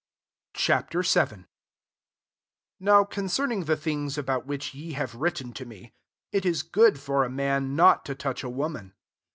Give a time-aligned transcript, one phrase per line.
[0.55, 0.71] Ch.
[0.89, 1.19] VII.
[1.29, 1.45] 1
[2.79, 5.93] NOW concern ing the things about which ye have written to me:
[6.33, 8.95] // 1« good for a man not to touch a woman.